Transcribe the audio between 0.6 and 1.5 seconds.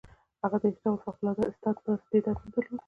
د هیڅ ډول فوق العاده